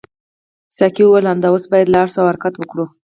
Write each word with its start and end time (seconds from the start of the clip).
ساقي 0.77 1.03
وویل 1.03 1.25
همدا 1.31 1.47
اوس 1.51 1.63
باید 1.71 1.91
لاړ 1.95 2.07
شو 2.13 2.19
او 2.21 2.29
حرکت 2.31 2.53
وکړو. 2.57 2.85